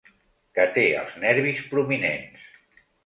[0.57, 2.49] Que té els nervis prominents.